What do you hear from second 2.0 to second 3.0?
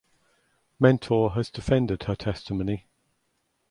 her testimony.